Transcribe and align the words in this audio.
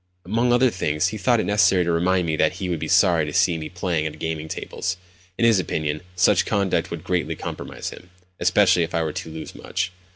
Among 0.25 0.51
other 0.51 0.71
things, 0.71 1.09
he 1.09 1.17
thought 1.19 1.39
it 1.39 1.45
necessary 1.45 1.83
to 1.83 1.91
remind 1.91 2.25
me 2.25 2.35
that 2.35 2.53
he 2.53 2.69
would 2.69 2.79
be 2.79 2.87
sorry 2.87 3.23
to 3.23 3.31
see 3.31 3.59
me 3.59 3.69
playing 3.69 4.07
at 4.07 4.13
the 4.13 4.17
gaming 4.17 4.47
tables. 4.47 4.97
In 5.37 5.45
his 5.45 5.59
opinion, 5.59 6.01
such 6.15 6.43
conduct 6.43 6.89
would 6.89 7.03
greatly 7.03 7.35
compromise 7.35 7.91
him—especially 7.91 8.81
if 8.81 8.95
I 8.95 9.03
were 9.03 9.13
to 9.13 9.29
lose 9.29 9.53
much. 9.53 9.91